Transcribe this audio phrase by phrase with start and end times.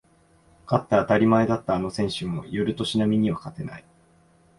[0.65, 3.85] 勝って当たり前だったあの選手も寄る年波には勝てない